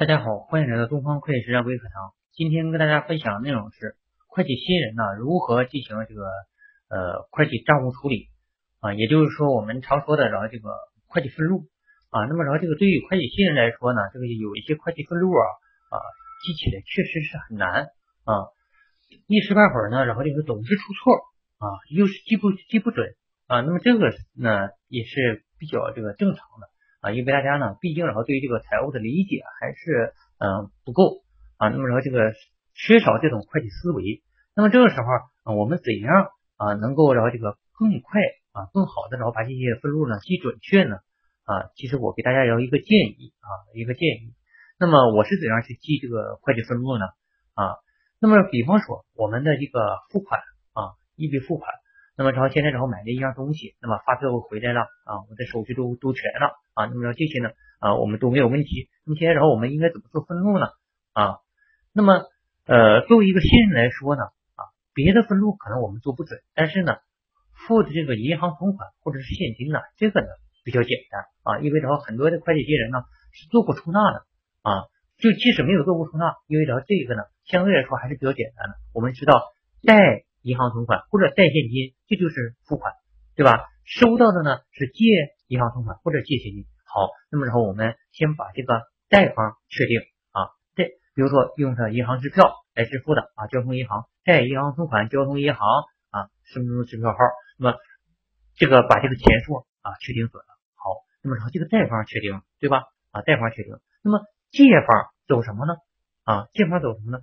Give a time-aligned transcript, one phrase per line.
[0.00, 2.14] 大家好，欢迎来到东方会计实战微课堂。
[2.32, 3.96] 今天跟大家分享的内容是
[4.28, 6.24] 会计新人呢如何进行这个
[6.88, 8.30] 呃会计账务处理
[8.80, 10.72] 啊，也就是说我们常说的然后这个
[11.06, 11.68] 会计分录
[12.08, 12.24] 啊。
[12.24, 15.44] 那么然后这个对于会计新人来说呢，这个有一些会计分录啊
[15.92, 16.00] 啊
[16.46, 17.92] 记起来确实是很难
[18.24, 18.48] 啊，
[19.26, 21.12] 一时半会儿呢，然后这个总是出错
[21.60, 23.06] 啊，又是记不记不准
[23.48, 23.60] 啊。
[23.60, 26.69] 那么这个呢也是比较这个正常的。
[27.00, 31.22] 啊，因为大家呢，毕竟然后对于这个财务的理解还是嗯不够
[31.56, 32.32] 啊，那么然后这个
[32.74, 34.22] 缺少这种会计思维，
[34.54, 38.20] 那么这个时候，我们怎样啊能够然后这个更快
[38.52, 40.96] 啊更好的然后把这些分录呢记准确呢
[41.44, 41.72] 啊？
[41.74, 42.86] 其实我给大家有一个建
[43.16, 44.34] 议啊，一个建议。
[44.78, 47.06] 那么我是怎样去记这个会计分录呢？
[47.54, 47.80] 啊，
[48.20, 49.80] 那么比方说我们的这个
[50.10, 50.40] 付款
[50.74, 51.79] 啊，一笔付款。
[52.16, 58.90] 那么，然后现在然后买了一样东西，那么发票回来了啊，我的手续都都全了啊，那么然后这些呢啊，我们都没有问题。
[59.06, 60.66] 那么现在然后我们应该怎么做分录呢？
[61.14, 61.38] 啊，
[61.94, 62.26] 那么
[62.66, 64.22] 呃，作为一个新人来说呢
[64.54, 66.98] 啊，别的分录可能我们做不准，但是呢，
[67.66, 70.26] 付的这个银行存款或者是现金呢，这个呢
[70.62, 73.00] 比较简单啊，因为然后很多的会计新人呢
[73.32, 74.26] 是做过出纳的
[74.60, 74.84] 啊，
[75.16, 78.74] 就即使没有做过出纳，因为然后这个呢相对来说还是比较简单的。
[78.92, 79.40] 我们知道
[79.86, 80.26] 贷。
[80.42, 82.92] 银行存款或者贷现金，这就是付款，
[83.36, 83.66] 对吧？
[83.84, 85.04] 收到的呢是借
[85.48, 86.64] 银行存款或者借现金。
[86.86, 95.66] 好，那么然后我们先把这个贷方确定啊，贷，比如说用的银行支票来支付的啊，交通银行贷银行存款，交通银行
[96.10, 97.18] 啊，身份证支票号。
[97.58, 97.76] 那么
[98.54, 100.48] 这个把这个钱数啊确定准了。
[100.76, 102.84] 好，那么然后这个贷方确定，对吧？
[103.10, 103.74] 啊，贷方确定。
[104.02, 105.74] 那么借方走什么呢？
[106.24, 107.18] 啊，借方走什么呢？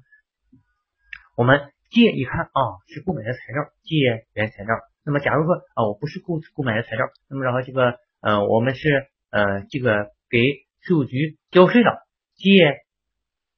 [1.35, 1.71] 我们。
[1.89, 4.75] 借一看啊，是购买的材料，借原材料。
[5.05, 10.39] 那么假如说啊，我不是购购买的材料，那么然后这个呃，我们是呃这个给
[10.81, 11.89] 税务局交税的，
[12.35, 12.49] 借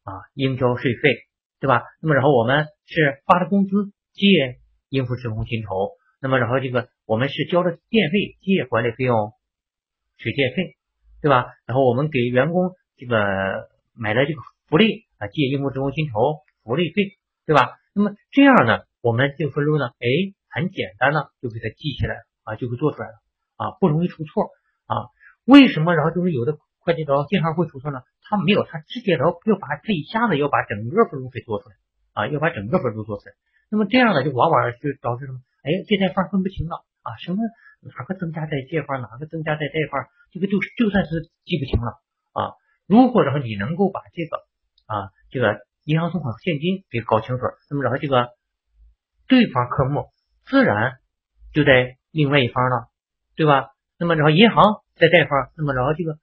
[0.04, 1.26] 啊应交税费，
[1.60, 1.84] 对吧？
[2.02, 5.70] 那么然后我们是发的工资，借应付职工薪酬。
[6.22, 9.34] 那么然后这个我们是交的电费，借管理费用，
[10.18, 10.76] 水电费，
[11.22, 11.48] 对吧？
[11.66, 13.18] 然后我们给员工这个
[13.96, 16.14] 买了这个福利啊，借应付职工薪酬，
[16.64, 17.18] 福利费，
[17.48, 17.79] 对吧？
[17.94, 20.08] 那么这样呢，我们这个分录呢，哎，
[20.50, 23.14] 很简单呢，就给它记起来了啊，就给做出来了
[23.58, 24.50] 啊，不容易出错
[24.86, 25.10] 啊。
[25.46, 25.96] 为什么？
[25.96, 28.02] 然后就是有的会计然后经常会出错呢？
[28.22, 31.76] 他没有，他直接然后要把这一下子要把整个分录给做出来
[32.14, 33.34] 啊，要把整个分录做出来。
[33.72, 35.40] 那么这样呢，就往往就导致什么？
[35.64, 37.42] 哎，借贷方分不清了啊，什么
[37.82, 42.00] 哪个增加在借方，哪个增加在贷方，这个就就算是记不清了
[42.34, 42.54] 啊。
[42.86, 44.38] 如果然后你能够把这个
[44.86, 45.68] 啊，这个。
[45.86, 48.30] 银行存款现金给搞清楚，那么然后这个
[49.28, 50.06] 对方科目
[50.46, 50.98] 自然
[51.54, 52.90] 就在另外一方了，
[53.36, 53.70] 对吧？
[53.98, 56.18] 那么然后银行在贷方，那么然后这个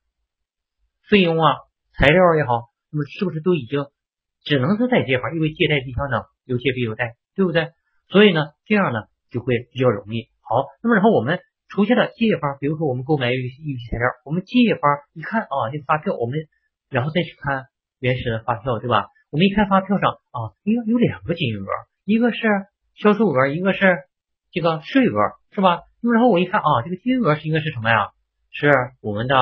[1.09, 1.55] 费用啊、
[1.93, 3.87] 材料也好，那么是不是都已经
[4.45, 5.35] 只能是在借方？
[5.35, 7.71] 因为借贷对象呢有借必有贷，对不对？
[8.09, 10.29] 所以呢这样呢就会比较容易。
[10.41, 16.39] 好，那么然后我们出现了借方，比如说我们购买一一批材料，我们借方一看啊，这发票，我们
[16.89, 17.65] 然后再去看
[17.99, 19.07] 原始的发票，对吧？
[19.31, 21.67] 我们一看发票上啊，应该有两个金额，
[22.05, 22.39] 一个是
[22.95, 23.81] 销售额，一个是
[24.53, 25.15] 这个税额，
[25.51, 25.83] 是吧？
[26.01, 28.11] 那么然后我一看啊，这个金额是应该是什么呀？
[28.53, 28.71] 是
[29.03, 29.35] 我们的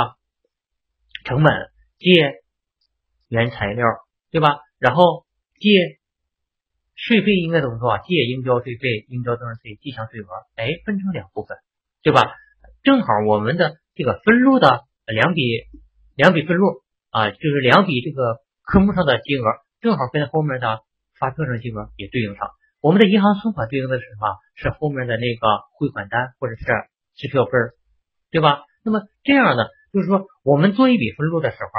[1.24, 1.52] 成本
[1.98, 2.42] 借
[3.28, 3.86] 原材料，
[4.30, 4.58] 对吧？
[4.78, 5.26] 然后
[5.60, 5.68] 借
[6.96, 7.98] 税费应该怎么说啊？
[7.98, 11.58] 借应交税费、应交增值税、计项税额，哎，分成两部分，
[12.02, 12.34] 对吧？
[12.82, 15.42] 正好我们的这个分录的两笔
[16.16, 19.63] 两笔分录啊，就是两笔这个科目上的金额。
[19.84, 20.80] 正好跟后面的
[21.20, 22.48] 发票上金额也对应上，
[22.80, 24.38] 我们的银行存款对应的是什么？
[24.54, 25.46] 是后面的那个
[25.76, 26.64] 汇款单或者是
[27.14, 27.52] 支票分
[28.30, 28.64] 对吧？
[28.82, 31.70] 那么这样呢，就是说我们做一笔分录的时候，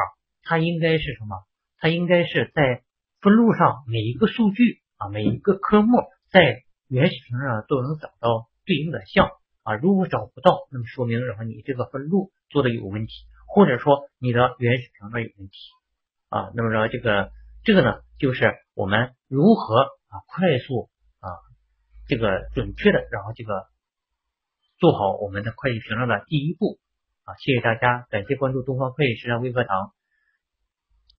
[0.43, 1.47] 它应该是什么？
[1.79, 2.83] 它应该是在
[3.21, 9.31] 分录上每一个数据啊，每一个科目在原始凭证上都能找到对应的项
[9.63, 9.73] 啊。
[9.73, 11.43] 如果找不到，那么说明什么？
[11.43, 13.13] 你这个分录做的有问题，
[13.47, 15.55] 或者说你的原始凭证有问题
[16.29, 16.51] 啊。
[16.53, 17.31] 那么说这个。
[17.67, 20.89] 这个呢，就是我们如何啊快速
[21.19, 21.29] 啊
[22.07, 23.65] 这个准确的，然后这个
[24.77, 26.77] 做好我们的会计凭证的第一步
[27.23, 27.33] 啊。
[27.39, 29.94] 谢谢大家，感谢关注东方会计实战微课堂。